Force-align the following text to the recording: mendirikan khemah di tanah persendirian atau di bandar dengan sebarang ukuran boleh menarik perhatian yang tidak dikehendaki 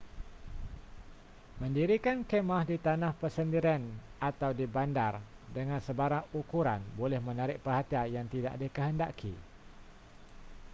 mendirikan 1.61 2.19
khemah 2.29 2.61
di 2.69 2.77
tanah 2.85 3.11
persendirian 3.21 3.83
atau 4.29 4.49
di 4.59 4.65
bandar 4.75 5.13
dengan 5.57 5.77
sebarang 5.87 6.25
ukuran 6.39 6.81
boleh 6.99 7.19
menarik 7.27 7.57
perhatian 7.65 8.07
yang 8.17 8.25
tidak 8.33 8.53
dikehendaki 8.61 9.33